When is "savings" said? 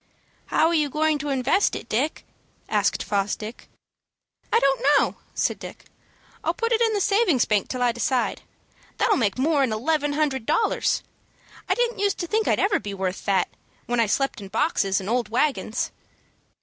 6.99-7.45